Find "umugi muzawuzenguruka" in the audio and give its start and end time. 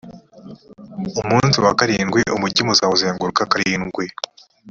2.35-3.41